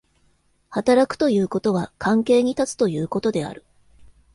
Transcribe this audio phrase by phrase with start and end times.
[0.71, 3.63] 働くということは関係に立つということである。